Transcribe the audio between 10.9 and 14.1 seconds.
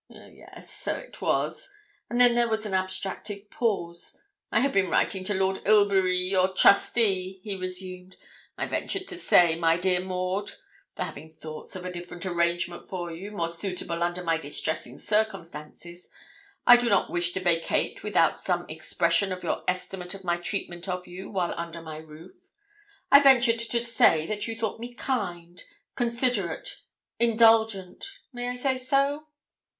(for having thoughts of a different arrangement for you, more suitable